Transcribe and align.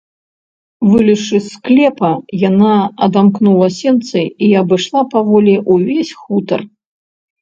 Вылезшы 0.91 1.41
з 1.41 1.41
склепа, 1.55 2.09
яна 2.49 2.73
адамкнула 3.07 3.67
сенцы 3.79 4.21
і 4.49 4.51
абышла 4.63 5.01
паволі 5.15 5.55
ўвесь 5.73 6.13
хутар. 6.23 6.59